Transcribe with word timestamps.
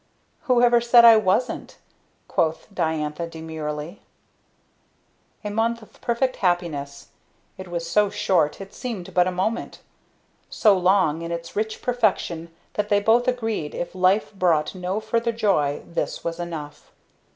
"Who 0.49 0.63
ever 0.63 0.81
said 0.81 1.05
I 1.05 1.15
wasn't?" 1.15 1.77
quoth 2.27 2.65
Diantha 2.73 3.27
demurely. 3.27 4.01
A 5.43 5.51
month 5.51 5.83
of 5.83 6.01
perfect 6.01 6.37
happiness. 6.37 7.09
It 7.55 7.67
was 7.67 7.87
so 7.87 8.09
short 8.09 8.59
it 8.59 8.73
seemed 8.73 9.13
but 9.13 9.27
a 9.27 9.31
moment; 9.31 9.81
so 10.49 10.75
long 10.75 11.21
in 11.21 11.31
its 11.31 11.55
rich 11.55 11.83
perfection 11.83 12.51
that 12.73 12.89
they 12.89 12.99
both 12.99 13.27
agreed 13.27 13.75
if 13.75 13.93
life 13.93 14.33
brought 14.33 14.73
no 14.73 14.99
further 14.99 15.31
joy 15.31 15.83
this 15.85 16.23
was 16.23 16.39
Enough. 16.39 16.91